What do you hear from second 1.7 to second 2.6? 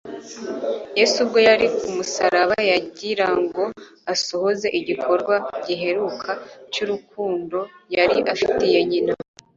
ku musaraba